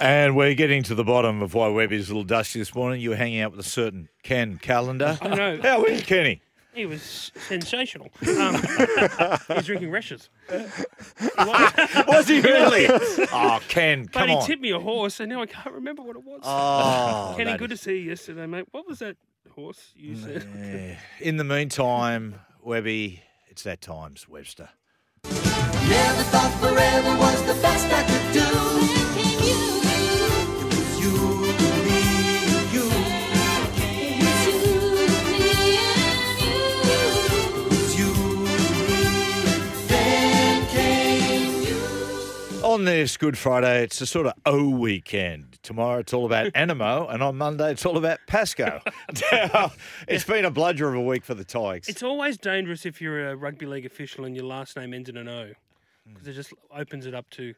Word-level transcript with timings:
And 0.00 0.36
we're 0.36 0.54
getting 0.54 0.82
to 0.84 0.94
the 0.94 1.04
bottom 1.04 1.42
of 1.42 1.54
why 1.54 1.68
Webby's 1.68 2.08
a 2.08 2.12
little 2.12 2.24
dusty 2.24 2.58
this 2.60 2.74
morning. 2.74 3.00
You 3.00 3.10
were 3.10 3.16
hanging 3.16 3.40
out 3.40 3.50
with 3.50 3.60
a 3.60 3.68
certain 3.68 4.08
Ken 4.22 4.58
Callander. 4.62 5.18
I 5.20 5.28
know. 5.34 5.60
How 5.62 5.82
are 5.82 5.88
you, 5.88 6.02
Kenny? 6.02 6.40
He 6.72 6.86
was 6.86 7.32
sensational. 7.34 8.08
Um, 8.38 8.54
he's 9.48 9.66
drinking 9.66 9.90
rashes. 9.90 10.30
Was 10.48 12.28
he 12.28 12.40
really? 12.40 12.86
oh, 13.32 13.58
Ken, 13.66 14.06
come 14.06 14.22
But 14.22 14.28
he 14.28 14.36
on. 14.36 14.46
tipped 14.46 14.62
me 14.62 14.70
a 14.70 14.78
horse, 14.78 15.18
and 15.18 15.28
now 15.28 15.42
I 15.42 15.46
can't 15.46 15.74
remember 15.74 16.02
what 16.02 16.14
it 16.14 16.22
was. 16.22 16.42
Oh, 16.44 17.34
Kenny, 17.36 17.50
that 17.50 17.58
good 17.58 17.70
to 17.70 17.76
see 17.76 17.98
you 17.98 18.10
yesterday, 18.10 18.46
mate. 18.46 18.66
What 18.70 18.86
was 18.86 19.00
that 19.00 19.16
horse 19.56 19.92
you 19.96 20.14
said? 20.14 20.46
Yeah. 20.56 20.98
In 21.26 21.36
the 21.36 21.42
meantime, 21.42 22.36
Webby, 22.62 23.22
it's 23.48 23.64
that 23.64 23.80
times, 23.80 24.28
Webster. 24.28 24.68
Never 25.24 26.22
thought 26.30 26.56
forever 26.60 27.18
was 27.18 27.42
the 27.42 27.60
best 27.60 27.86
I 27.92 28.02
could 28.04 28.32
do. 28.34 29.07
On 42.78 42.84
this 42.84 43.16
Good 43.16 43.38
Friday, 43.38 43.82
it's 43.82 44.00
a 44.00 44.06
sort 44.06 44.26
of 44.26 44.34
O 44.44 44.68
weekend. 44.68 45.58
Tomorrow 45.62 45.98
it's 45.98 46.12
all 46.12 46.26
about 46.26 46.52
Animo, 46.54 47.08
and 47.08 47.22
on 47.22 47.36
Monday 47.36 47.72
it's 47.72 47.84
all 47.86 47.96
about 47.96 48.20
Pasco. 48.26 48.80
It's 50.06 50.24
been 50.24 50.44
a 50.44 50.50
bludger 50.50 50.88
of 50.88 50.94
a 50.94 51.00
week 51.00 51.24
for 51.24 51.34
the 51.34 51.44
Tigers. 51.44 51.88
It's 51.88 52.02
always 52.02 52.36
dangerous 52.36 52.86
if 52.86 53.00
you're 53.00 53.30
a 53.30 53.36
rugby 53.36 53.66
league 53.66 53.86
official 53.86 54.26
and 54.26 54.36
your 54.36 54.44
last 54.44 54.76
name 54.76 54.94
ends 54.94 55.08
in 55.08 55.16
an 55.16 55.28
O, 55.28 55.52
because 56.06 56.28
it 56.28 56.34
just 56.34 56.52
opens 56.70 57.06
it 57.06 57.14
up 57.14 57.28
to 57.30 57.54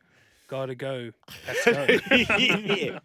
got 0.46 0.67
to 0.67 0.74
go. 0.74 1.11
Pasco. 1.44 1.86
yeah. 2.39 2.98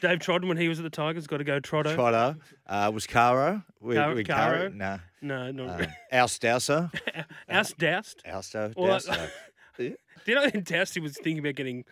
Dave 0.00 0.18
Trodden, 0.18 0.48
when 0.48 0.56
he 0.56 0.68
was 0.68 0.78
at 0.78 0.82
the 0.82 0.90
Tigers, 0.90 1.26
got 1.26 1.38
to 1.38 1.44
go 1.44 1.58
Trotto. 1.60 1.94
Trotter 1.94 2.36
uh, 2.66 2.90
was 2.92 3.06
Caro. 3.06 3.62
With, 3.80 3.96
Car- 3.96 4.14
with 4.14 4.26
Caro? 4.26 4.68
Nah. 4.68 4.98
No, 5.22 5.50
not 5.52 5.68
Uh, 5.68 5.76
really. 5.78 5.92
Oust 6.12 6.42
Dowser. 6.42 6.90
Oust 7.48 7.78
Doused. 7.78 8.16
Ousto. 8.26 8.74
Well, 8.76 8.98
Dowser. 8.98 9.30
Did 9.78 9.96
you 10.26 10.34
know 10.34 10.48
Dousty 10.50 11.00
was 11.00 11.14
thinking 11.14 11.38
about 11.38 11.54
getting 11.54 11.84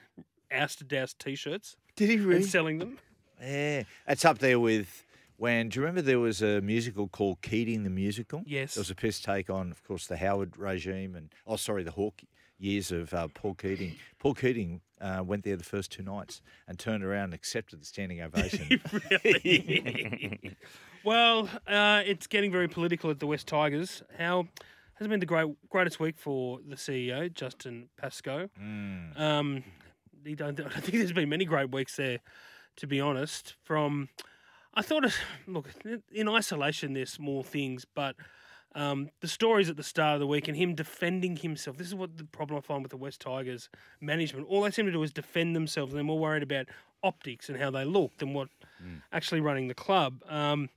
Oust 0.50 0.86
Doused 0.88 1.18
t-shirts 1.18 1.76
Did 1.96 2.08
he 2.10 2.16
really? 2.16 2.36
and 2.36 2.44
selling 2.46 2.78
them? 2.78 2.98
Yeah. 3.40 3.82
It's 4.08 4.24
up 4.24 4.38
there 4.38 4.58
with 4.60 5.04
when, 5.36 5.68
do 5.68 5.78
you 5.80 5.82
remember 5.84 6.00
there 6.02 6.18
was 6.20 6.42
a 6.42 6.60
musical 6.60 7.08
called 7.08 7.42
Keating 7.42 7.82
the 7.84 7.90
Musical? 7.90 8.42
Yes. 8.46 8.74
There 8.74 8.80
was 8.80 8.90
a 8.90 8.94
piss 8.94 9.20
take 9.20 9.50
on, 9.50 9.70
of 9.70 9.82
course, 9.84 10.06
the 10.06 10.16
Howard 10.16 10.56
regime 10.56 11.14
and, 11.14 11.30
oh, 11.46 11.56
sorry, 11.56 11.82
the 11.82 11.90
Hawke 11.90 12.22
years 12.58 12.90
of 12.92 13.12
uh, 13.12 13.28
Paul 13.34 13.54
Keating. 13.54 13.96
Paul 14.18 14.34
Keating 14.34 14.80
uh, 15.04 15.22
went 15.22 15.44
there 15.44 15.56
the 15.56 15.64
first 15.64 15.92
two 15.92 16.02
nights 16.02 16.40
and 16.66 16.78
turned 16.78 17.04
around 17.04 17.24
and 17.24 17.34
accepted 17.34 17.80
the 17.80 17.84
standing 17.84 18.22
ovation. 18.22 18.80
Well, 21.04 21.50
uh, 21.66 22.02
it's 22.06 22.26
getting 22.26 22.50
very 22.50 22.66
political 22.66 23.10
at 23.10 23.20
the 23.20 23.26
West 23.26 23.46
Tigers. 23.46 24.02
How 24.16 24.48
has 24.94 25.04
it 25.04 25.10
been 25.10 25.20
the 25.20 25.26
great 25.26 25.48
greatest 25.68 26.00
week 26.00 26.18
for 26.18 26.60
the 26.66 26.76
CEO, 26.76 27.32
Justin 27.32 27.90
Pascoe? 27.98 28.48
Mm. 28.58 29.20
Um, 29.20 29.64
he 30.24 30.34
don't, 30.34 30.58
I 30.58 30.62
don't 30.62 30.72
think 30.72 30.94
there's 30.94 31.12
been 31.12 31.28
many 31.28 31.44
great 31.44 31.70
weeks 31.70 31.96
there, 31.96 32.20
to 32.76 32.86
be 32.86 33.02
honest. 33.02 33.54
From 33.62 34.08
I 34.72 34.80
thought, 34.80 35.04
look, 35.46 35.68
in 36.10 36.26
isolation, 36.26 36.94
there's 36.94 37.12
small 37.12 37.42
things, 37.42 37.84
but 37.84 38.16
um, 38.74 39.10
the 39.20 39.28
stories 39.28 39.68
at 39.70 39.76
the 39.76 39.82
start 39.82 40.14
of 40.14 40.20
the 40.20 40.26
week 40.26 40.48
and 40.48 40.56
him 40.56 40.74
defending 40.74 41.36
himself. 41.36 41.76
This 41.76 41.86
is 41.86 41.94
what 41.94 42.16
the 42.16 42.24
problem 42.24 42.58
I 42.58 42.60
find 42.60 42.82
with 42.82 42.90
the 42.90 42.96
West 42.96 43.20
Tigers 43.20 43.68
management. 44.00 44.46
All 44.48 44.62
they 44.62 44.70
seem 44.70 44.86
to 44.86 44.92
do 44.92 45.02
is 45.02 45.12
defend 45.12 45.54
themselves. 45.54 45.92
and 45.92 45.98
They're 45.98 46.04
more 46.04 46.18
worried 46.18 46.42
about 46.42 46.66
optics 47.02 47.48
and 47.48 47.58
how 47.58 47.70
they 47.70 47.84
look 47.84 48.16
than 48.18 48.34
what 48.34 48.48
actually 49.12 49.40
running 49.40 49.68
the 49.68 49.74
club. 49.74 50.22
Um, 50.28 50.70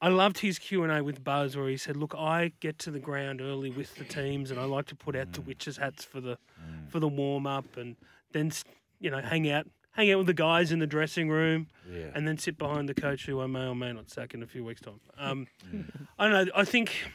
I 0.00 0.08
loved 0.08 0.38
his 0.38 0.58
Q 0.60 0.84
and 0.84 0.92
A 0.92 1.02
with 1.02 1.24
Buzz, 1.24 1.56
where 1.56 1.68
he 1.68 1.76
said, 1.76 1.96
"Look, 1.96 2.14
I 2.14 2.52
get 2.60 2.78
to 2.80 2.90
the 2.92 3.00
ground 3.00 3.40
early 3.40 3.70
with 3.70 3.96
the 3.96 4.04
teams, 4.04 4.50
and 4.52 4.60
I 4.60 4.64
like 4.64 4.86
to 4.86 4.94
put 4.94 5.16
out 5.16 5.32
the 5.32 5.40
witches' 5.40 5.76
hats 5.78 6.04
for 6.04 6.20
the 6.20 6.38
for 6.88 7.00
the 7.00 7.08
warm 7.08 7.48
up, 7.48 7.76
and 7.76 7.96
then 8.32 8.52
you 9.00 9.10
know 9.10 9.20
hang 9.20 9.50
out." 9.50 9.66
Hang 9.92 10.12
out 10.12 10.18
with 10.18 10.28
the 10.28 10.34
guys 10.34 10.70
in 10.70 10.78
the 10.78 10.86
dressing 10.86 11.28
room, 11.28 11.66
Yeah. 11.90 12.12
and 12.14 12.28
then 12.28 12.38
sit 12.38 12.56
behind 12.56 12.88
the 12.88 12.94
coach 12.94 13.26
who 13.26 13.40
I 13.40 13.46
may 13.48 13.66
or 13.66 13.74
may 13.74 13.92
not 13.92 14.08
sack 14.10 14.32
in 14.32 14.44
a 14.44 14.46
few 14.46 14.62
weeks' 14.62 14.80
time. 14.80 15.00
Um, 15.16 15.48
I 16.16 16.28
don't 16.28 16.46
know. 16.46 16.52
I 16.54 16.64
think 16.64 16.90
th- 16.90 17.10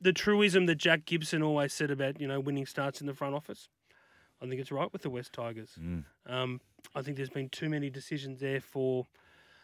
the 0.00 0.12
truism 0.12 0.66
that 0.66 0.76
Jack 0.76 1.04
Gibson 1.04 1.42
always 1.42 1.72
said 1.72 1.90
about 1.90 2.20
you 2.20 2.26
know 2.28 2.40
winning 2.40 2.66
starts 2.66 3.00
in 3.00 3.06
the 3.06 3.14
front 3.14 3.34
office. 3.34 3.68
I 4.42 4.46
think 4.46 4.60
it's 4.60 4.72
right 4.72 4.92
with 4.92 5.02
the 5.02 5.10
West 5.10 5.32
Tigers. 5.32 5.78
Um, 6.26 6.60
I 6.94 7.02
think 7.02 7.16
there's 7.16 7.30
been 7.30 7.48
too 7.48 7.68
many 7.70 7.88
decisions 7.88 8.40
there 8.40 8.60
for 8.60 9.06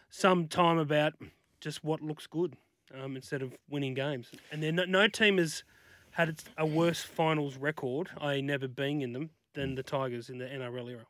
some 0.08 0.48
time 0.48 0.78
about 0.78 1.14
just 1.60 1.84
what 1.84 2.00
looks 2.00 2.26
good 2.26 2.56
um, 2.98 3.14
instead 3.16 3.42
of 3.42 3.52
winning 3.68 3.94
games. 3.94 4.30
And 4.50 4.62
then 4.62 4.76
no, 4.76 4.84
no 4.84 5.06
team 5.08 5.36
has 5.38 5.64
had 6.12 6.42
a 6.56 6.64
worse 6.64 7.02
finals 7.02 7.56
record, 7.56 8.08
i.e., 8.20 8.40
never 8.42 8.66
being 8.68 9.02
in 9.02 9.12
them, 9.12 9.30
than 9.54 9.74
the 9.74 9.82
Tigers 9.82 10.30
in 10.30 10.38
the 10.38 10.46
NRL 10.46 10.88
era. 10.90 11.06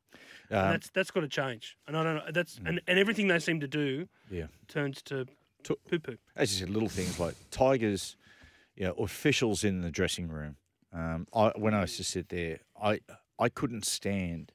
Um, 0.50 0.72
that's 0.72 0.90
that's 0.90 1.10
got 1.12 1.20
to 1.20 1.28
change. 1.28 1.76
And 1.86 1.96
I 1.96 2.02
don't 2.02 2.16
know. 2.16 2.24
That's 2.32 2.58
and, 2.64 2.80
and 2.88 2.98
everything 2.98 3.28
they 3.28 3.38
seem 3.38 3.60
to 3.60 3.68
do 3.68 4.08
yeah. 4.30 4.46
turns 4.66 5.00
to 5.02 5.26
To- 5.64 5.78
poo 5.88 5.98
poo. 6.00 6.16
as 6.34 6.52
you 6.52 6.66
said, 6.66 6.70
little 6.74 6.88
things 6.88 7.20
like 7.20 7.34
Tigers, 7.52 8.16
you 8.76 8.84
know, 8.84 8.92
officials 8.92 9.64
in 9.64 9.82
the 9.82 9.90
dressing 9.90 10.28
room. 10.28 10.56
Um, 10.92 11.26
I, 11.34 11.52
when 11.56 11.74
I 11.74 11.82
used 11.82 11.96
to 11.98 12.04
sit 12.04 12.28
there, 12.28 12.60
I 12.80 13.00
I 13.38 13.48
couldn't 13.48 13.84
stand 13.84 14.52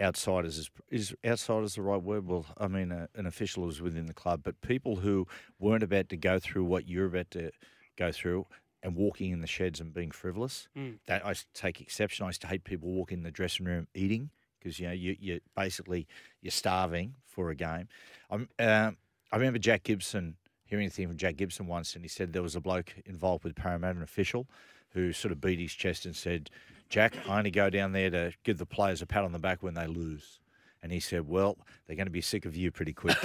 outsiders. 0.00 0.58
Is, 0.58 0.70
is 0.90 1.14
outsiders 1.24 1.74
the 1.74 1.82
right 1.82 2.02
word? 2.02 2.26
Well, 2.26 2.46
I 2.58 2.68
mean, 2.68 2.92
a, 2.92 3.08
an 3.14 3.26
official 3.26 3.68
is 3.68 3.80
within 3.80 4.06
the 4.06 4.14
club, 4.14 4.42
but 4.42 4.60
people 4.60 4.96
who 4.96 5.26
weren't 5.58 5.82
about 5.82 6.08
to 6.10 6.16
go 6.16 6.38
through 6.38 6.64
what 6.64 6.88
you're 6.88 7.06
about 7.06 7.30
to 7.32 7.50
go 7.96 8.12
through 8.12 8.46
and 8.82 8.94
walking 8.94 9.32
in 9.32 9.40
the 9.40 9.46
sheds 9.46 9.80
and 9.80 9.94
being 9.94 10.10
frivolous. 10.10 10.68
Mm. 10.76 10.98
That 11.06 11.24
I 11.24 11.30
used 11.30 11.52
to 11.52 11.60
take 11.60 11.80
exception. 11.80 12.24
I 12.24 12.28
used 12.28 12.42
to 12.42 12.46
hate 12.46 12.64
people 12.64 12.90
walking 12.90 13.18
in 13.18 13.24
the 13.24 13.30
dressing 13.30 13.66
room 13.66 13.88
eating 13.94 14.30
because 14.58 14.78
you 14.78 14.86
know 14.86 14.92
you 14.92 15.16
you 15.18 15.40
basically 15.56 16.06
you're 16.40 16.50
starving 16.50 17.14
for 17.26 17.50
a 17.50 17.54
game. 17.54 17.88
I'm, 18.30 18.48
um, 18.58 18.96
I 19.32 19.36
remember 19.36 19.58
Jack 19.58 19.84
Gibson 19.84 20.36
hearing 20.74 20.88
a 20.88 20.90
thing 20.90 21.06
from 21.08 21.16
Jack 21.16 21.36
Gibson 21.36 21.66
once, 21.66 21.94
and 21.94 22.04
he 22.04 22.08
said 22.08 22.32
there 22.32 22.42
was 22.42 22.56
a 22.56 22.60
bloke 22.60 22.94
involved 23.06 23.44
with 23.44 23.54
Parramatta, 23.54 23.96
an 23.96 24.02
official, 24.02 24.46
who 24.90 25.12
sort 25.12 25.30
of 25.32 25.40
beat 25.40 25.58
his 25.60 25.72
chest 25.72 26.04
and 26.04 26.16
said, 26.16 26.50
"Jack, 26.88 27.14
I 27.28 27.38
only 27.38 27.50
go 27.50 27.70
down 27.70 27.92
there 27.92 28.10
to 28.10 28.32
give 28.42 28.58
the 28.58 28.66
players 28.66 29.00
a 29.00 29.06
pat 29.06 29.24
on 29.24 29.32
the 29.32 29.38
back 29.38 29.62
when 29.62 29.74
they 29.74 29.86
lose." 29.86 30.40
And 30.82 30.90
he 30.92 31.00
said, 31.00 31.28
"Well, 31.28 31.56
they're 31.86 31.96
going 31.96 32.06
to 32.06 32.12
be 32.12 32.20
sick 32.20 32.44
of 32.44 32.56
you 32.56 32.70
pretty 32.70 32.92
quick." 32.92 33.16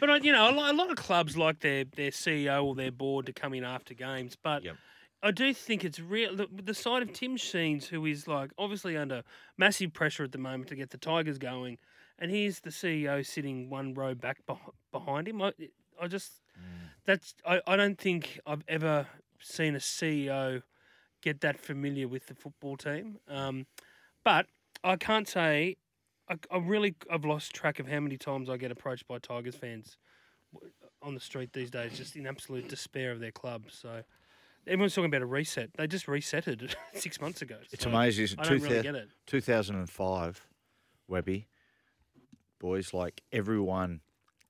But 0.00 0.08
uh, 0.08 0.14
you 0.22 0.32
know, 0.32 0.50
a 0.50 0.52
lot, 0.52 0.74
a 0.74 0.76
lot 0.76 0.90
of 0.90 0.96
clubs 0.96 1.36
like 1.36 1.60
their 1.60 1.84
their 1.84 2.10
CEO 2.10 2.64
or 2.64 2.74
their 2.74 2.90
board 2.90 3.26
to 3.26 3.32
come 3.32 3.52
in 3.52 3.64
after 3.64 3.92
games. 3.94 4.36
But 4.42 4.64
Yep. 4.64 4.76
I 5.22 5.30
do 5.30 5.52
think 5.52 5.84
it's 5.84 6.00
real. 6.00 6.34
The, 6.34 6.48
the 6.50 6.72
side 6.72 7.02
of 7.02 7.12
Tim 7.12 7.36
Sheens, 7.36 7.86
who 7.86 8.06
is 8.06 8.26
like 8.26 8.50
obviously 8.56 8.96
under 8.96 9.22
massive 9.58 9.92
pressure 9.92 10.24
at 10.24 10.32
the 10.32 10.38
moment 10.38 10.70
to 10.70 10.76
get 10.76 10.88
the 10.88 10.96
Tigers 10.96 11.36
going, 11.36 11.76
and 12.20 12.30
here's 12.30 12.60
the 12.60 12.70
CEO 12.70 13.24
sitting 13.26 13.70
one 13.70 13.94
row 13.94 14.14
back 14.14 14.38
behind 14.92 15.28
him. 15.28 15.40
I, 15.42 15.52
I 16.00 16.06
just 16.06 16.42
that's 17.06 17.34
I, 17.46 17.60
I 17.66 17.76
don't 17.76 17.98
think 17.98 18.38
I've 18.46 18.62
ever 18.68 19.06
seen 19.40 19.74
a 19.74 19.78
CEO 19.78 20.62
get 21.22 21.40
that 21.40 21.58
familiar 21.58 22.08
with 22.08 22.26
the 22.26 22.34
football 22.34 22.76
team. 22.76 23.18
Um, 23.28 23.66
but 24.24 24.46
I 24.84 24.96
can't 24.96 25.28
say 25.28 25.76
I, 26.28 26.36
I 26.50 26.58
really 26.58 26.94
I've 27.10 27.24
lost 27.24 27.54
track 27.54 27.78
of 27.80 27.88
how 27.88 28.00
many 28.00 28.16
times 28.16 28.48
I 28.50 28.56
get 28.56 28.70
approached 28.70 29.06
by 29.08 29.18
Tigers 29.18 29.54
fans 29.54 29.96
on 31.02 31.14
the 31.14 31.20
street 31.20 31.52
these 31.52 31.70
days, 31.70 31.96
just 31.96 32.16
in 32.16 32.26
absolute 32.26 32.68
despair 32.68 33.10
of 33.12 33.20
their 33.20 33.30
club. 33.32 33.64
So 33.70 34.02
everyone's 34.66 34.94
talking 34.94 35.06
about 35.10 35.22
a 35.22 35.26
reset. 35.26 35.70
They 35.76 35.86
just 35.86 36.06
resetted 36.06 36.62
it 36.62 36.76
six 36.94 37.20
months 37.20 37.40
ago. 37.40 37.56
It's 37.72 37.84
So 37.84 37.90
amazing. 37.90 38.24
isn't? 38.24 38.40
I 38.40 38.42
don't 38.44 38.58
2000 38.58 38.70
really 38.70 38.82
get 38.82 38.94
it. 38.94 39.08
2005, 39.26 40.46
Webby, 41.08 41.48
boys, 42.60 42.94
like 42.94 43.22
everyone, 43.32 44.00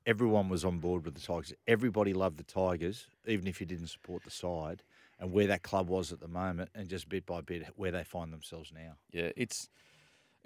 everyone 0.04 0.50
was 0.50 0.64
on 0.64 0.78
board 0.78 1.06
with 1.06 1.14
the 1.14 1.20
Tigers. 1.20 1.54
Everybody 1.66 2.12
loved 2.12 2.36
the 2.36 2.44
Tigers, 2.44 3.06
even 3.26 3.46
if 3.46 3.60
you 3.60 3.66
didn't 3.66 3.86
support 3.86 4.24
the 4.24 4.30
side, 4.30 4.82
and 5.18 5.32
where 5.32 5.46
that 5.46 5.62
club 5.62 5.88
was 5.88 6.12
at 6.12 6.20
the 6.20 6.28
moment, 6.28 6.68
and 6.74 6.88
just 6.88 7.08
bit 7.08 7.24
by 7.24 7.40
bit 7.40 7.66
where 7.76 7.90
they 7.90 8.04
find 8.04 8.32
themselves 8.32 8.70
now. 8.74 8.96
Yeah, 9.10 9.30
it's 9.36 9.70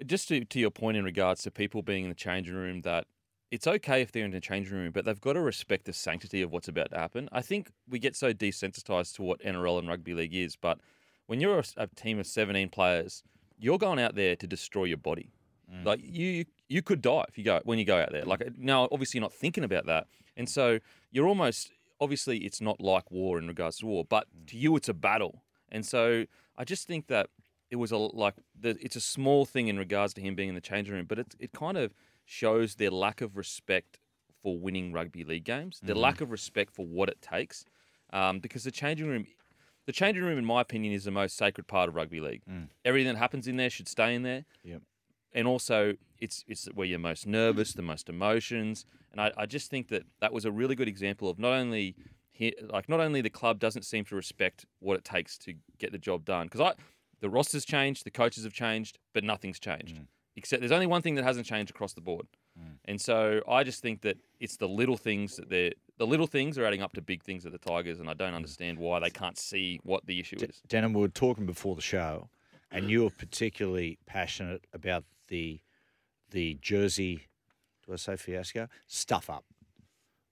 just 0.05 0.29
to, 0.29 0.45
to 0.45 0.59
your 0.59 0.71
point 0.71 0.95
in 0.95 1.03
regards 1.03 1.43
to 1.43 1.51
people 1.51 1.81
being 1.81 2.03
in 2.03 2.09
the 2.09 2.15
changing 2.15 2.55
room, 2.55 2.81
that 2.81 3.07
it's 3.51 3.67
okay 3.67 4.01
if 4.01 4.11
they're 4.11 4.25
in 4.25 4.31
the 4.31 4.39
changing 4.39 4.75
room, 4.75 4.91
but 4.91 5.05
they've 5.05 5.21
got 5.21 5.33
to 5.33 5.41
respect 5.41 5.85
the 5.85 5.93
sanctity 5.93 6.41
of 6.41 6.51
what's 6.51 6.67
about 6.67 6.91
to 6.91 6.97
happen. 6.97 7.29
I 7.31 7.41
think 7.41 7.69
we 7.89 7.99
get 7.99 8.15
so 8.15 8.33
desensitized 8.33 9.15
to 9.15 9.23
what 9.23 9.41
NRL 9.41 9.79
and 9.79 9.87
rugby 9.87 10.13
league 10.13 10.33
is, 10.35 10.55
but 10.55 10.79
when 11.27 11.39
you're 11.39 11.59
a, 11.59 11.63
a 11.77 11.87
team 11.87 12.19
of 12.19 12.27
17 12.27 12.69
players, 12.69 13.23
you're 13.57 13.77
going 13.77 13.99
out 13.99 14.15
there 14.15 14.35
to 14.35 14.47
destroy 14.47 14.85
your 14.85 14.97
body. 14.97 15.31
Mm. 15.75 15.85
Like 15.85 15.99
you, 16.03 16.45
you 16.67 16.81
could 16.81 17.01
die 17.01 17.25
if 17.27 17.37
you 17.37 17.43
go 17.43 17.61
when 17.63 17.79
you 17.79 17.85
go 17.85 17.97
out 17.97 18.11
there. 18.11 18.23
Like 18.23 18.57
now, 18.57 18.87
obviously, 18.91 19.19
you're 19.19 19.25
not 19.25 19.33
thinking 19.33 19.63
about 19.63 19.85
that, 19.87 20.07
and 20.37 20.47
so 20.47 20.79
you're 21.11 21.27
almost 21.27 21.71
obviously 21.99 22.39
it's 22.39 22.61
not 22.61 22.81
like 22.81 23.09
war 23.11 23.37
in 23.37 23.47
regards 23.47 23.77
to 23.77 23.85
war, 23.85 24.05
but 24.07 24.27
mm. 24.27 24.47
to 24.47 24.57
you 24.57 24.75
it's 24.75 24.89
a 24.89 24.93
battle, 24.93 25.43
and 25.71 25.85
so 25.85 26.25
I 26.57 26.63
just 26.63 26.87
think 26.87 27.07
that 27.07 27.29
it 27.69 27.77
was 27.77 27.91
a 27.91 27.97
like 27.97 28.35
the, 28.59 28.77
it's 28.81 28.95
a 28.95 29.01
small 29.01 29.45
thing 29.45 29.67
in 29.67 29.77
regards 29.77 30.13
to 30.15 30.21
him 30.21 30.35
being 30.35 30.49
in 30.49 30.55
the 30.55 30.61
changing 30.61 30.93
room, 30.93 31.05
but 31.07 31.19
it 31.19 31.35
it 31.39 31.51
kind 31.51 31.77
of 31.77 31.93
shows 32.25 32.75
their 32.75 32.91
lack 32.91 33.21
of 33.21 33.37
respect 33.37 33.99
for 34.41 34.57
winning 34.57 34.91
rugby 34.91 35.23
league 35.23 35.43
games, 35.43 35.79
their 35.81 35.95
mm-hmm. 35.95 36.03
lack 36.03 36.21
of 36.21 36.31
respect 36.31 36.73
for 36.73 36.85
what 36.85 37.09
it 37.09 37.21
takes, 37.21 37.65
um, 38.13 38.39
because 38.39 38.63
the 38.63 38.71
changing 38.71 39.07
room. 39.07 39.27
The 39.87 39.91
changing 39.91 40.23
room, 40.23 40.39
in 40.39 40.45
my 40.45 40.61
opinion, 40.61 40.93
is 40.93 41.03
the 41.03 41.11
most 41.11 41.37
sacred 41.37 41.67
part 41.67 41.89
of 41.89 41.93
rugby 41.93 42.19
league. 42.19 42.41
Mm. 42.49 42.69
Everything 42.83 43.13
that 43.13 43.19
happens 43.19 43.47
in 43.47 43.55
there 43.55 43.69
should 43.69 43.87
stay 43.87 44.15
in 44.15 44.23
there 44.23 44.43
Yep. 44.63 44.81
And 45.35 45.47
also 45.47 45.95
it's 46.19 46.43
it's 46.47 46.65
where 46.73 46.87
you're 46.87 46.97
most 46.97 47.27
nervous, 47.27 47.73
the 47.73 47.83
most 47.83 48.09
emotions, 48.09 48.85
and 49.11 49.21
I, 49.21 49.31
I 49.37 49.45
just 49.45 49.69
think 49.69 49.89
that 49.89 50.03
that 50.21 50.33
was 50.33 50.45
a 50.45 50.51
really 50.51 50.73
good 50.73 50.87
example 50.87 51.29
of 51.29 51.37
not 51.37 51.53
only 51.53 51.95
he, 52.31 52.55
like 52.61 52.89
not 52.89 52.99
only 52.99 53.21
the 53.21 53.29
club 53.29 53.59
doesn't 53.59 53.83
seem 53.83 54.05
to 54.05 54.15
respect 54.15 54.65
what 54.79 54.97
it 54.97 55.03
takes 55.03 55.37
to 55.39 55.53
get 55.77 55.91
the 55.91 55.97
job 55.99 56.25
done. 56.25 56.47
Because 56.47 56.61
I 56.61 56.73
the 57.19 57.29
rosters 57.29 57.65
changed, 57.65 58.05
the 58.05 58.11
coaches 58.11 58.43
have 58.45 58.53
changed, 58.53 58.97
but 59.13 59.23
nothing's 59.23 59.59
changed. 59.59 59.97
Mm. 59.97 60.07
Except 60.37 60.61
there's 60.61 60.71
only 60.71 60.87
one 60.87 61.01
thing 61.01 61.15
that 61.15 61.23
hasn't 61.23 61.45
changed 61.45 61.69
across 61.69 61.93
the 61.93 62.01
board, 62.01 62.25
mm. 62.59 62.77
and 62.85 62.99
so 62.99 63.41
I 63.47 63.63
just 63.63 63.81
think 63.81 64.01
that 64.01 64.17
it's 64.39 64.57
the 64.57 64.67
little 64.67 64.97
things 64.97 65.35
that 65.35 65.49
they're 65.49 65.73
the 65.97 66.07
little 66.07 66.27
things 66.27 66.57
are 66.57 66.65
adding 66.65 66.81
up 66.81 66.91
to 66.93 67.01
big 67.01 67.23
things 67.23 67.45
at 67.45 67.51
the 67.51 67.57
Tigers, 67.57 67.99
and 67.99 68.09
I 68.09 68.13
don't 68.13 68.33
mm. 68.33 68.37
understand 68.37 68.79
why 68.79 68.99
they 68.99 69.09
can't 69.09 69.37
see 69.37 69.79
what 69.83 70.05
the 70.05 70.19
issue 70.19 70.37
is. 70.41 70.61
Denim, 70.67 70.93
we 70.93 71.01
were 71.01 71.07
talking 71.07 71.45
before 71.45 71.75
the 71.75 71.81
show, 71.81 72.29
and 72.71 72.89
you 72.89 73.03
were 73.03 73.09
particularly 73.09 73.97
passionate 74.05 74.65
about 74.73 75.05
the 75.27 75.59
the 76.31 76.57
jersey. 76.61 77.27
Do 77.85 77.93
I 77.93 77.97
say 77.97 78.15
fiasco? 78.15 78.67
Stuff 78.87 79.29
up, 79.29 79.45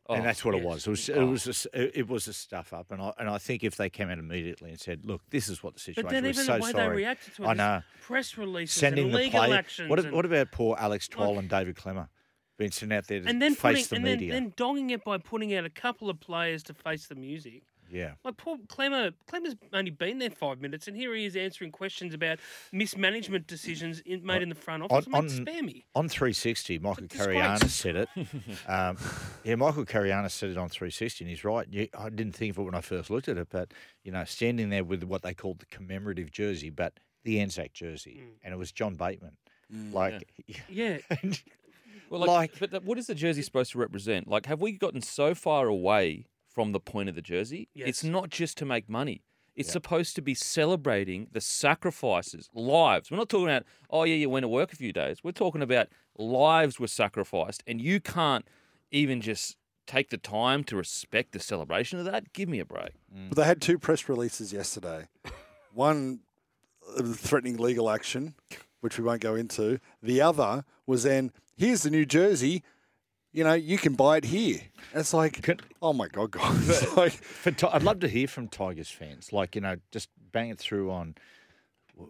Oh, 0.09 0.15
and 0.15 0.25
that's 0.25 0.43
what 0.43 0.55
it 0.55 0.63
was. 0.63 0.87
It 0.87 0.89
was 0.89 1.07
it 1.09 1.17
Oh. 1.17 1.25
was 1.27 1.67
a, 1.73 1.99
it 1.99 2.07
was 2.09 2.27
a 2.27 2.33
stuff 2.33 2.73
up, 2.73 2.91
and 2.91 3.01
I 3.01 3.13
and 3.19 3.29
I 3.29 3.37
think 3.37 3.63
if 3.63 3.75
they 3.75 3.89
came 3.89 4.09
out 4.09 4.17
immediately 4.17 4.71
and 4.71 4.79
said, 4.79 5.05
"Look, 5.05 5.21
this 5.29 5.47
is 5.47 5.61
what 5.63 5.73
the 5.75 5.79
situation." 5.79 6.03
But 6.03 6.11
then 6.11 6.23
we're 6.23 6.29
even 6.29 6.45
so 6.45 6.55
the 6.57 6.61
way 6.63 6.71
sorry. 6.71 6.89
they 6.89 6.95
reacted 6.95 7.35
to 7.35 7.43
it, 7.43 7.47
I 7.47 7.53
know. 7.53 7.81
press 8.01 8.37
releases 8.37 8.75
Sending 8.75 9.05
and 9.05 9.15
the 9.15 9.29
play. 9.29 9.53
actions. 9.53 9.89
What, 9.89 9.99
and, 9.99 10.11
what 10.11 10.25
about 10.25 10.51
poor 10.51 10.75
Alex 10.79 11.07
Twal 11.07 11.37
and 11.37 11.47
David 11.47 11.75
Klemmer 11.75 12.09
being 12.57 12.71
sent 12.71 12.91
out 12.91 13.07
there 13.07 13.19
to 13.21 13.27
and 13.27 13.41
then 13.41 13.55
face 13.55 13.87
putting, 13.87 13.89
the 13.89 13.95
and 13.95 14.05
then, 14.05 14.19
media? 14.19 14.33
then 14.33 14.53
dogging 14.57 14.89
it 14.89 15.03
by 15.03 15.17
putting 15.19 15.53
out 15.55 15.63
a 15.65 15.69
couple 15.69 16.09
of 16.09 16.19
players 16.19 16.63
to 16.63 16.73
face 16.73 17.07
the 17.07 17.15
music. 17.15 17.63
Yeah. 17.93 18.13
Like 18.25 18.37
Paul 18.37 18.57
Klemmer, 18.67 19.13
Klemmer's 19.31 19.55
only 19.71 19.91
been 19.91 20.17
there 20.17 20.31
five 20.31 20.59
minutes, 20.59 20.87
and 20.87 20.97
here 20.97 21.13
he 21.15 21.25
is 21.25 21.35
answering 21.35 21.71
questions 21.71 22.13
about 22.13 22.39
mismanagement 22.71 23.45
decisions 23.47 23.99
in, 23.99 24.25
made 24.25 24.41
in 24.41 24.49
the 24.49 24.55
front 24.55 24.83
office. 24.83 25.05
on- 25.05 25.11
Mate, 25.11 25.17
on- 25.19 25.29
spare 25.29 25.63
me. 25.63 25.85
On 25.95 26.09
360, 26.09 26.79
Michael 26.79 27.03
It's 27.05 27.15
a 27.15 27.17
Carayannis 27.19 27.59
disgrace. 27.61 27.73
said 27.73 27.95
it. 27.95 28.27
Um, 28.67 28.97
yeah, 29.43 29.55
Michael 29.55 29.85
Carayannis 29.85 30.33
said 30.33 30.49
it 30.49 30.57
on 30.57 30.69
360, 30.69 31.23
and 31.23 31.29
he's 31.29 31.43
right. 31.43 31.67
You, 31.69 31.87
I 31.97 32.09
didn't 32.09 32.33
think 32.35 32.51
of 32.55 32.59
it 32.59 32.63
when 32.63 32.75
I 32.75 32.81
first 32.81 33.09
looked 33.11 33.27
at 33.27 33.37
it, 33.37 33.47
but 33.51 33.71
you 34.03 34.11
know, 34.11 34.23
standing 34.25 34.69
there 34.69 34.83
with 34.83 35.03
what 35.03 35.21
they 35.21 35.33
called 35.35 35.59
the 35.59 35.65
commemorative 35.67 36.31
jersey, 36.31 36.69
but 36.71 36.93
the 37.23 37.39
Anzac 37.39 37.73
jersey, 37.73 38.21
Mm. 38.23 38.29
and 38.43 38.53
it 38.53 38.57
was 38.57 38.71
John 38.71 38.95
Bateman. 38.95 39.37
Like, 39.91 40.27
Yeah, 40.67 40.97
Well, 42.09 42.19
like, 42.21 42.59
Like- 42.61 42.71
but 42.71 42.83
what 42.83 42.97
is 42.97 43.07
the 43.07 43.15
jersey 43.15 43.41
supposed 43.41 43.71
to 43.71 43.77
represent? 43.77 44.27
Like, 44.27 44.45
have 44.47 44.61
we 44.61 44.71
gotten 44.73 45.01
so 45.01 45.33
far 45.33 45.67
away 45.67 46.25
from 46.53 46.71
the 46.71 46.79
point 46.79 47.09
of 47.09 47.15
the 47.15 47.21
jersey? 47.21 47.67
It's 47.87 48.03
not 48.03 48.29
just 48.29 48.57
to 48.59 48.65
make 48.65 48.87
money. 48.89 49.23
It's 49.55 49.71
supposed 49.71 50.15
to 50.15 50.21
be 50.21 50.33
celebrating 50.33 51.27
the 51.31 51.41
sacrifices, 51.41 52.49
lives. 52.55 53.11
We're 53.11 53.17
not 53.17 53.29
talking 53.29 53.49
about, 53.49 53.65
oh 53.89 54.03
yeah, 54.03 54.15
you 54.15 54.29
went 54.29 54.43
to 54.43 54.47
work 54.47 54.73
a 54.73 54.75
few 54.75 54.91
days. 54.91 55.23
We're 55.23 55.31
talking 55.31 55.61
about 55.61 55.89
lives 56.17 56.79
were 56.79 56.87
sacrificed, 56.87 57.63
and 57.67 57.79
you 57.79 57.99
can't 57.99 58.47
even 58.91 59.21
just 59.21 59.57
take 59.85 60.09
the 60.09 60.17
time 60.17 60.63
to 60.63 60.75
respect 60.75 61.33
the 61.33 61.39
celebration 61.39 61.99
of 61.99 62.05
that. 62.05 62.33
Give 62.33 62.49
me 62.49 62.59
a 62.59 62.65
break. 62.65 62.93
But 63.29 63.37
they 63.37 63.43
had 63.43 63.61
two 63.61 63.77
press 63.77 64.09
releases 64.09 64.51
yesterday. 64.53 65.07
One 65.73 66.21
uh, 66.97 67.03
threatening 67.03 67.57
legal 67.57 67.89
action, 67.89 68.33
which 68.81 68.97
we 68.97 69.03
won't 69.03 69.21
go 69.21 69.35
into. 69.35 69.79
The 70.01 70.21
other 70.21 70.65
was 70.87 71.03
then, 71.03 71.31
here's 71.55 71.83
the 71.83 71.89
new 71.91 72.05
jersey. 72.05 72.63
You 73.33 73.43
know, 73.43 73.53
you 73.53 73.77
can 73.79 73.93
buy 73.95 74.17
it 74.17 74.25
here. 74.25 74.59
It's 74.93 75.13
like, 75.13 75.41
Can- 75.41 75.59
oh 75.81 75.91
my 75.91 76.07
God, 76.07 76.31
guys. 76.31 76.69
It's 76.83 76.95
like, 76.97 77.13
for 77.13 77.51
Ti- 77.51 77.67
I'd 77.73 77.81
love 77.83 77.99
to 78.01 78.07
hear 78.07 78.27
from 78.27 78.47
Tigers 78.47 78.89
fans. 78.89 79.33
Like, 79.33 79.55
you 79.55 79.61
know, 79.61 79.75
just 79.91 80.09
bang 80.31 80.49
it 80.49 80.59
through 80.59 80.91
on. 80.91 81.15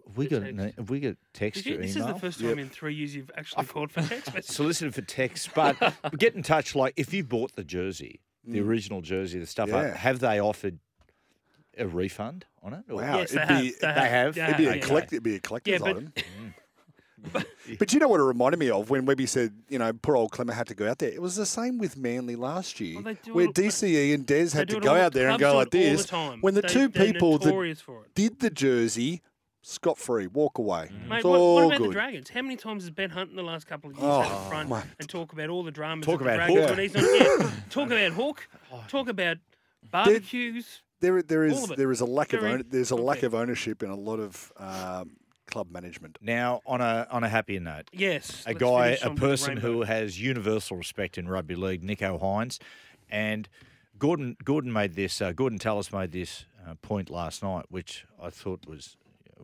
Have 0.06 0.16
we 0.16 0.26
got 0.28 0.40
text. 0.42 0.58
an- 0.58 0.72
have 0.76 0.90
we 0.90 1.00
got 1.00 1.16
text 1.32 1.64
Did 1.64 1.70
you, 1.70 1.78
or 1.78 1.82
this 1.82 1.96
is 1.96 2.04
the 2.06 2.14
first 2.14 2.40
time 2.40 2.58
in 2.58 2.68
three 2.68 2.94
years 2.94 3.14
you've 3.14 3.30
actually 3.36 3.64
called 3.66 3.90
for 3.90 4.02
text 4.02 4.26
messages. 4.34 4.54
solicited 4.54 4.94
for 4.94 5.02
text, 5.02 5.50
but 5.54 5.76
get 6.18 6.34
in 6.34 6.42
touch. 6.42 6.74
Like, 6.74 6.94
if 6.96 7.12
you 7.14 7.24
bought 7.24 7.54
the 7.56 7.64
jersey, 7.64 8.20
the 8.46 8.60
original 8.60 9.00
jersey, 9.00 9.38
the 9.38 9.46
stuff, 9.46 9.68
Mm. 9.70 9.82
Yeah. 9.82 9.96
have 9.96 10.18
they 10.20 10.38
offered 10.40 10.78
a 11.78 11.86
refund 11.86 12.44
on 12.62 12.74
it? 12.74 12.84
Or- 12.90 12.96
wow, 12.96 13.18
Yes, 13.18 13.32
it'd 13.34 13.48
they 13.48 13.60
be, 13.62 13.66
have. 13.66 13.80
They 13.80 13.86
they 14.02 14.08
have. 14.08 14.36
have. 14.36 14.48
it'd 14.48 14.56
be, 14.58 14.62
yeah, 14.64 14.70
a 14.70 14.74
yeah. 14.76 14.80
collect, 14.86 15.12
it'd 15.12 15.22
be 15.22 15.34
a 15.36 15.40
collector's 15.40 15.80
but- 15.80 15.88
item. 15.96 16.12
But 17.78 17.92
you 17.94 17.98
know 17.98 18.08
what 18.08 18.20
it 18.20 18.24
reminded 18.24 18.58
me 18.58 18.68
of 18.70 18.90
when 18.90 19.06
Webby 19.06 19.24
said, 19.26 19.54
you 19.70 19.78
know, 19.78 19.90
poor 19.94 20.16
old 20.16 20.32
Klemmer 20.32 20.52
had 20.52 20.66
to 20.66 20.74
go 20.74 20.88
out 20.88 20.98
there. 20.98 21.08
It 21.10 21.22
was 21.22 21.34
the 21.36 21.46
same 21.46 21.78
with 21.78 21.96
Manly 21.96 22.36
last 22.36 22.78
year, 22.78 23.00
Well, 23.00 23.14
where 23.32 23.46
it 23.46 23.54
DCE 23.54 24.12
and 24.14 24.26
Des 24.26 24.44
They 24.48 24.58
had 24.58 24.68
to 24.68 24.80
go 24.80 24.94
out 24.94 25.12
there 25.14 25.30
and 25.30 25.38
go 25.40 25.56
like 25.56 25.68
it 25.74 25.76
all 25.78 25.82
the 25.82 25.96
this. 25.96 26.04
time. 26.06 26.40
When 26.42 26.52
the 26.54 26.60
They- 26.62 26.68
two 26.68 26.88
people 26.90 27.38
that 27.38 27.46
notorious 27.46 27.80
for 27.80 28.04
it. 28.04 28.14
did 28.14 28.40
the 28.40 28.50
jersey, 28.50 29.22
scot 29.62 29.96
free, 29.96 30.26
walk 30.26 30.58
away. 30.58 30.90
Mate, 31.08 31.16
It's 31.16 31.24
what, 31.24 31.38
all 31.38 31.54
what 31.54 31.64
about 31.66 31.78
good. 31.78 31.88
the 31.88 31.92
Dragons? 31.94 32.28
How 32.28 32.42
many 32.42 32.56
times 32.56 32.82
has 32.82 32.90
Ben 32.90 33.08
Hunt 33.08 33.30
in 33.30 33.36
the 33.36 33.42
last 33.42 33.66
couple 33.66 33.90
of 33.90 33.96
years 33.96 34.04
Oh, 34.06 34.20
had 34.20 34.30
up 34.32 34.48
front 34.50 34.68
my- 34.68 34.82
and 35.00 35.08
talk 35.08 35.32
about 35.32 35.48
all 35.48 35.62
the 35.62 35.70
dramas 35.70 36.04
Talk 36.04 36.20
of 36.20 36.26
the 36.26 36.34
about 36.34 36.46
Dragons 36.48 36.60
Hook. 36.68 36.70
when 36.70 36.78
he's 36.78 36.94
not 36.94 37.40
yeah. 37.44 37.50
Talk 37.70 37.86
about 37.86 38.12
Hook. 38.12 38.48
Talk 38.88 39.08
about 39.08 39.38
barbecues. 39.90 40.82
There, 41.00 41.22
there 41.22 41.44
All 41.44 41.50
is 41.50 41.64
of 41.64 41.70
it. 41.72 41.76
there 41.76 41.90
is 41.92 42.00
a 42.00 42.06
lack 42.06 42.32
of 42.32 42.42
own, 42.44 42.64
there's 42.68 42.90
a 42.90 42.96
lack 42.96 43.22
of 43.22 43.34
ownership 43.34 43.82
in 43.82 43.90
a 43.90 43.96
lot 43.96 44.20
of 44.20 44.52
um, 44.56 45.16
club 45.46 45.70
management. 45.70 46.18
Now, 46.20 46.60
on 46.66 46.80
a 46.80 47.06
on 47.10 47.24
a 47.24 47.28
happier 47.28 47.60
note, 47.60 47.90
Yes. 47.92 48.42
a 48.46 48.54
guy, 48.54 48.88
a 49.00 49.04
on 49.04 49.10
with 49.12 49.20
the 49.20 49.26
person 49.26 49.56
who 49.58 49.82
has 49.82 50.20
universal 50.20 50.76
respect 50.76 51.18
in 51.18 51.28
rugby 51.28 51.54
league, 51.54 51.82
Nicho 51.82 52.20
Hynes, 52.20 52.58
and 53.10 53.48
Gordon. 53.98 54.36
Gordon 54.44 54.72
made 54.72 54.94
this. 54.94 55.20
Uh, 55.20 55.32
Gordon 55.32 55.58
Tallis 55.58 55.92
made 55.92 56.12
this 56.12 56.44
uh, 56.66 56.74
point 56.82 57.10
last 57.10 57.42
night, 57.42 57.66
which 57.68 58.04
I 58.20 58.30
thought 58.30 58.66
was 58.66 58.96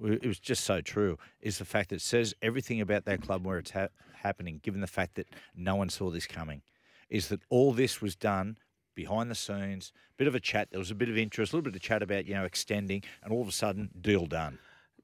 it 0.03 0.27
was 0.27 0.39
just 0.39 0.65
so 0.65 0.81
true. 0.81 1.19
Is 1.41 1.59
the 1.59 1.65
fact 1.65 1.91
that 1.91 1.97
it 1.97 2.03
says 2.03 2.35
everything 2.43 2.81
about 2.81 3.05
that 3.05 3.23
club 3.23 3.45
where 3.45 3.59
it's 3.59 3.73
ha- 3.73 3.89
happening, 4.15 4.61
given 4.63 4.81
the 4.81 4.87
fact 4.87 5.15
that 5.17 5.27
no 5.55 5.77
one 5.77 5.89
saw 5.91 6.11
this 6.11 6.27
coming, 6.27 6.63
is 7.09 7.29
that 7.29 7.41
all 7.51 7.73
this 7.73 8.01
was 8.01 8.17
done 8.17 8.57
behind 8.95 9.31
the 9.31 9.35
scenes. 9.35 9.93
Bit 10.17 10.27
of 10.29 10.35
a 10.35 10.41
chat. 10.41 10.69
There 10.71 10.79
was 10.79 10.91
a 10.91 10.95
bit 10.95 11.09
of 11.09 11.17
interest, 11.17 11.53
a 11.53 11.57
little 11.57 11.71
bit 11.71 11.77
of 11.77 11.83
chat 11.83 12.03
about 12.03 12.27
you 12.27 12.35
know 12.35 12.45
extending, 12.45 13.03
and 13.23 13.33
all 13.33 13.43
of 13.43 13.49
a 13.49 13.53
sudden, 13.53 13.91
deal 14.01 14.27
done. 14.27 14.59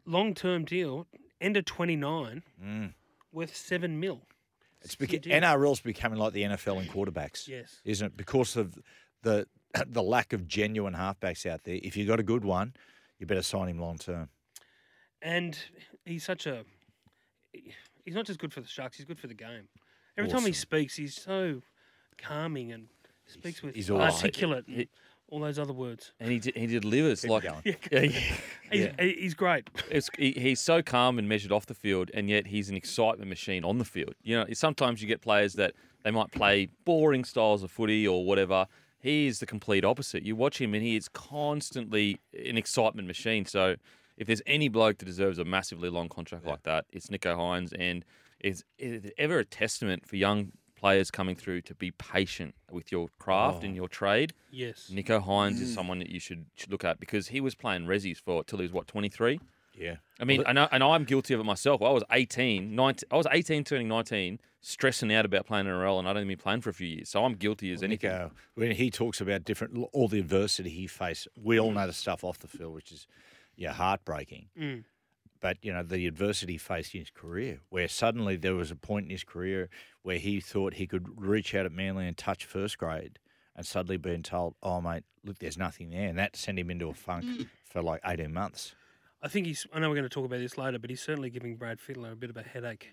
Long 0.06 0.34
term 0.34 0.64
deal, 0.64 1.06
end 1.40 1.56
of 1.56 1.64
29, 1.64 2.42
worth 3.32 3.56
seven 3.56 4.00
mil. 4.00 4.16
Mm. 4.16 4.22
It's 4.82 4.94
beca- 4.94 5.24
NRL's 5.24 5.80
becoming 5.80 6.18
like 6.18 6.32
the 6.32 6.42
NFL 6.42 6.82
in 6.82 6.88
quarterbacks. 6.88 7.48
Yes. 7.48 7.80
isn't 7.84 8.06
it? 8.08 8.16
Because 8.16 8.56
of 8.56 8.78
the 9.22 9.46
the 9.86 10.02
lack 10.02 10.32
of 10.32 10.46
genuine 10.46 10.94
halfbacks 10.94 11.46
out 11.46 11.64
there. 11.64 11.78
If 11.82 11.96
you've 11.96 12.08
got 12.08 12.20
a 12.20 12.24
good 12.24 12.44
one, 12.44 12.74
you 13.18 13.26
better 13.26 13.42
sign 13.42 13.68
him 13.68 13.78
long 13.78 13.98
term. 13.98 14.28
And 15.22 15.58
he's 16.04 16.24
such 16.24 16.46
a. 16.46 16.64
He's 18.04 18.14
not 18.14 18.26
just 18.26 18.38
good 18.38 18.52
for 18.52 18.60
the 18.60 18.68
Sharks, 18.68 18.96
he's 18.96 19.06
good 19.06 19.18
for 19.18 19.26
the 19.26 19.34
game. 19.34 19.68
Every 20.16 20.30
time 20.30 20.42
he 20.42 20.52
speaks, 20.52 20.96
he's 20.96 21.14
so 21.14 21.62
calming 22.16 22.72
and 22.72 22.86
speaks 23.26 23.62
with 23.62 23.74
he's 23.74 23.90
awesome. 23.90 24.02
articulate 24.02 24.66
and 24.68 24.86
all 25.28 25.40
those 25.40 25.58
other 25.58 25.72
words. 25.72 26.12
And 26.20 26.30
he, 26.30 26.38
d- 26.38 26.52
he 26.54 26.66
delivers 26.66 27.24
like 27.24 27.44
going. 27.44 27.62
yeah, 27.64 28.00
yeah. 28.72 28.92
He's, 28.98 29.14
he's 29.18 29.34
great. 29.34 29.68
It's, 29.90 30.08
he, 30.18 30.32
he's 30.32 30.60
so 30.60 30.82
calm 30.82 31.18
and 31.18 31.28
measured 31.28 31.52
off 31.52 31.66
the 31.66 31.74
field, 31.74 32.10
and 32.14 32.28
yet 32.28 32.46
he's 32.46 32.68
an 32.68 32.76
excitement 32.76 33.28
machine 33.28 33.64
on 33.64 33.78
the 33.78 33.84
field. 33.84 34.14
You 34.22 34.38
know, 34.38 34.46
sometimes 34.52 35.02
you 35.02 35.08
get 35.08 35.20
players 35.20 35.54
that 35.54 35.74
they 36.04 36.10
might 36.10 36.30
play 36.30 36.68
boring 36.84 37.24
styles 37.24 37.62
of 37.62 37.70
footy 37.70 38.06
or 38.06 38.24
whatever. 38.24 38.66
He 39.00 39.26
is 39.26 39.40
the 39.40 39.46
complete 39.46 39.84
opposite. 39.84 40.22
You 40.22 40.36
watch 40.36 40.60
him, 40.60 40.74
and 40.74 40.82
he 40.82 40.96
is 40.96 41.08
constantly 41.08 42.20
an 42.32 42.56
excitement 42.56 43.06
machine. 43.06 43.44
So, 43.44 43.76
if 44.16 44.26
there's 44.26 44.42
any 44.46 44.68
bloke 44.68 44.98
that 44.98 45.04
deserves 45.04 45.38
a 45.38 45.44
massively 45.44 45.90
long 45.90 46.08
contract 46.08 46.46
like 46.46 46.62
that, 46.62 46.86
it's 46.90 47.08
Nicho 47.08 47.36
Hynes, 47.36 47.74
and 47.78 48.04
it's, 48.40 48.64
it's 48.78 49.10
ever 49.18 49.38
a 49.38 49.44
testament 49.44 50.06
for 50.06 50.16
young 50.16 50.52
players 50.86 51.10
coming 51.10 51.34
through 51.34 51.60
to 51.62 51.74
be 51.74 51.90
patient 51.90 52.54
with 52.70 52.92
your 52.92 53.08
craft 53.18 53.64
and 53.64 53.74
your 53.74 53.88
trade. 53.88 54.32
Yes. 54.52 54.88
Nicho 54.92 55.20
Hynes 55.20 55.60
is 55.60 55.74
someone 55.74 55.98
that 55.98 56.10
you 56.10 56.20
should, 56.20 56.46
should 56.54 56.70
look 56.70 56.84
at 56.84 57.00
because 57.00 57.26
he 57.28 57.40
was 57.40 57.56
playing 57.56 57.86
resis 57.86 58.18
for 58.20 58.44
till 58.44 58.58
he 58.60 58.62
was 58.62 58.72
what 58.72 58.86
23. 58.86 59.40
Yeah. 59.74 59.96
I 60.20 60.24
mean, 60.24 60.44
and, 60.46 60.60
I, 60.60 60.68
and 60.70 60.84
I'm 60.84 61.02
guilty 61.04 61.34
of 61.34 61.40
it 61.40 61.44
myself. 61.44 61.82
I 61.82 61.90
was 61.90 62.04
18, 62.12 62.74
19, 62.76 63.08
I 63.10 63.16
was 63.16 63.26
18 63.30 63.64
turning 63.64 63.88
19, 63.88 64.38
stressing 64.60 65.12
out 65.12 65.24
about 65.26 65.44
playing 65.44 65.66
NRL, 65.66 65.98
and 65.98 66.08
I'd 66.08 66.16
only 66.16 66.28
been 66.28 66.38
playing 66.38 66.60
for 66.60 66.70
a 66.70 66.74
few 66.74 66.86
years. 66.86 67.08
So 67.08 67.24
I'm 67.24 67.34
guilty 67.34 67.72
as 67.72 67.82
anything. 67.82 68.10
Nicho, 68.10 68.30
when 68.54 68.70
he 68.70 68.88
talks 68.90 69.20
about 69.20 69.44
different, 69.44 69.76
all 69.92 70.06
the 70.08 70.20
adversity 70.20 70.70
he 70.70 70.86
faced, 70.86 71.26
we 71.42 71.56
Mm. 71.56 71.62
all 71.64 71.72
know 71.72 71.86
the 71.88 71.92
stuff 71.92 72.22
off 72.22 72.38
the 72.38 72.48
field, 72.48 72.74
which 72.74 72.92
is, 72.92 73.06
yeah, 73.56 73.72
heartbreaking. 73.72 74.46
Mm. 74.58 74.84
But 75.40 75.58
you 75.62 75.72
know 75.72 75.82
the 75.82 76.06
adversity 76.06 76.58
faced 76.58 76.94
in 76.94 77.00
his 77.00 77.10
career, 77.10 77.60
where 77.68 77.88
suddenly 77.88 78.36
there 78.36 78.54
was 78.54 78.70
a 78.70 78.76
point 78.76 79.04
in 79.06 79.10
his 79.10 79.24
career 79.24 79.68
where 80.02 80.18
he 80.18 80.40
thought 80.40 80.74
he 80.74 80.86
could 80.86 81.06
reach 81.20 81.54
out 81.54 81.66
at 81.66 81.72
Manly 81.72 82.06
and 82.06 82.16
touch 82.16 82.44
first 82.44 82.78
grade, 82.78 83.18
and 83.54 83.66
suddenly 83.66 83.96
being 83.98 84.22
told, 84.22 84.54
"Oh 84.62 84.80
mate, 84.80 85.04
look, 85.24 85.38
there's 85.38 85.58
nothing 85.58 85.90
there," 85.90 86.08
and 86.08 86.18
that 86.18 86.36
sent 86.36 86.58
him 86.58 86.70
into 86.70 86.88
a 86.88 86.94
funk 86.94 87.24
Mm. 87.24 87.48
for 87.64 87.82
like 87.82 88.00
eighteen 88.04 88.32
months. 88.32 88.74
I 89.22 89.28
think 89.28 89.46
he's. 89.46 89.66
I 89.72 89.78
know 89.78 89.88
we're 89.88 89.96
going 89.96 90.04
to 90.08 90.14
talk 90.14 90.24
about 90.26 90.38
this 90.40 90.56
later, 90.58 90.78
but 90.78 90.90
he's 90.90 91.02
certainly 91.02 91.30
giving 91.30 91.56
Brad 91.56 91.78
Fittler 91.80 92.12
a 92.12 92.16
bit 92.16 92.30
of 92.30 92.36
a 92.36 92.42
headache 92.42 92.92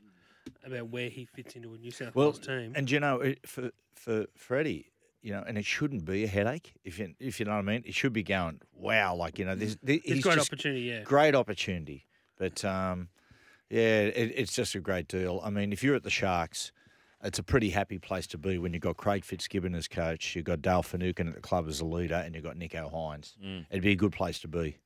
about 0.65 0.89
where 0.89 1.09
he 1.09 1.25
fits 1.25 1.55
into 1.55 1.73
a 1.73 1.77
New 1.77 1.91
South 1.91 2.15
Well, 2.15 2.27
Wales 2.27 2.39
team. 2.39 2.73
and 2.75 2.89
you 2.91 3.00
know, 3.00 3.33
for 3.45 3.71
for 3.95 4.25
Freddie, 4.35 4.91
you 5.21 5.31
know, 5.31 5.43
and 5.45 5.57
it 5.57 5.65
shouldn't 5.65 6.05
be 6.05 6.23
a 6.23 6.27
headache 6.27 6.73
if 6.83 6.97
you 7.00 7.13
if 7.19 7.39
you 7.39 7.45
know 7.45 7.53
what 7.53 7.59
I 7.59 7.62
mean. 7.62 7.83
It 7.85 7.93
should 7.93 8.13
be 8.13 8.23
going, 8.23 8.59
wow, 8.73 9.15
like 9.15 9.38
you 9.39 9.45
know, 9.45 9.55
there's, 9.55 9.77
there, 9.83 9.95
It's 9.97 10.05
he's 10.05 10.23
great 10.23 10.35
just 10.35 10.50
opportunity, 10.50 10.81
yeah. 10.81 11.03
great 11.03 11.35
opportunity. 11.35 12.05
But 12.43 12.65
um, 12.65 13.07
yeah, 13.69 14.01
it, 14.01 14.33
it's 14.35 14.53
just 14.53 14.75
a 14.75 14.81
great 14.81 15.07
deal. 15.07 15.39
I 15.45 15.50
mean, 15.50 15.71
if 15.71 15.81
you're 15.81 15.95
at 15.95 16.03
the 16.03 16.09
Sharks, 16.09 16.73
it's 17.23 17.39
a 17.39 17.43
pretty 17.43 17.69
happy 17.69 18.00
place 18.00 18.27
to 18.27 18.38
be 18.38 18.57
when 18.57 18.73
you've 18.73 18.81
got 18.81 18.97
Craig 18.97 19.23
Fitzgibbon 19.23 19.73
as 19.75 19.88
coach, 19.88 20.35
you've 20.35 20.43
got 20.43 20.62
Dale 20.62 20.83
Finucane 20.83 21.29
at 21.29 21.35
the 21.35 21.41
club 21.41 21.69
as 21.69 21.79
a 21.79 21.85
leader, 21.85 22.15
and 22.15 22.35
you've 22.35 22.43
got 22.43 22.57
Nicho 22.57 22.93
Hynes. 22.93 23.38
Mm. 23.41 23.65
It'd 23.69 23.81
be 23.81 23.93
a 23.93 23.95
good 23.95 24.12
place 24.12 24.39
to 24.39 24.50
be. 24.50 24.77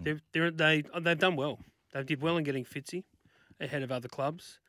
They've, 0.00 0.22
they're, 0.32 0.52
they 0.52 0.84
oh, 0.94 1.00
they've 1.00 1.18
done 1.18 1.34
well. 1.34 1.58
They 1.92 2.04
did 2.04 2.22
well 2.22 2.36
in 2.36 2.44
getting 2.44 2.64
Fitzy 2.64 3.02
ahead 3.60 3.82
of 3.82 3.90
other 3.90 4.08
clubs, 4.08 4.60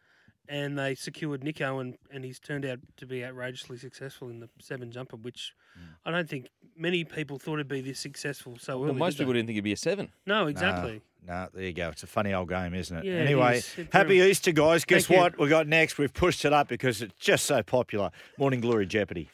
and 0.49 0.77
they 0.77 0.95
secured 0.95 1.41
Nicho, 1.41 1.79
and, 1.79 1.97
and 2.11 2.25
he's 2.25 2.39
turned 2.39 2.65
out 2.65 2.79
to 2.97 3.05
be 3.05 3.23
outrageously 3.23 3.77
successful 3.77 4.29
in 4.29 4.39
the 4.39 4.49
seven 4.59 4.91
jumper, 4.91 5.15
which 5.15 5.53
mm. 5.77 5.83
I 6.05 6.11
don't 6.11 6.29
think 6.29 6.47
many 6.75 7.03
people 7.03 7.39
thought 7.39 7.55
it'd 7.55 7.67
be 7.67 7.81
this 7.81 7.99
successful 7.99 8.57
so 8.59 8.75
early. 8.75 8.85
Well, 8.91 8.93
most 8.95 9.15
did 9.15 9.23
people 9.23 9.33
didn't 9.33 9.47
think 9.47 9.57
it'd 9.57 9.63
be 9.63 9.73
a 9.73 9.77
seven. 9.77 10.11
No, 10.25 10.47
exactly. 10.47 11.01
No, 11.25 11.33
no, 11.33 11.49
there 11.53 11.63
you 11.63 11.73
go. 11.73 11.89
It's 11.89 12.03
a 12.03 12.07
funny 12.07 12.33
old 12.33 12.49
game, 12.49 12.73
isn't 12.73 12.97
it? 12.97 13.05
Yeah, 13.05 13.13
anyway. 13.13 13.61
It 13.77 13.87
happy 13.93 14.15
Easter, 14.15 14.51
guys. 14.51 14.83
Guess 14.83 15.07
Thank 15.07 15.17
you. 15.17 15.21
what? 15.21 15.39
We 15.39 15.47
got 15.47 15.67
next. 15.67 15.97
We've 15.97 16.13
pushed 16.13 16.43
it 16.43 16.51
up 16.51 16.67
because 16.67 17.01
it's 17.01 17.17
just 17.17 17.45
so 17.45 17.63
popular. 17.63 18.11
Morning 18.37 18.59
Glory 18.59 18.85
Jeopardy. 18.85 19.29